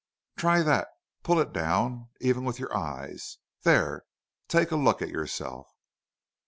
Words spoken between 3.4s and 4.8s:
There! take a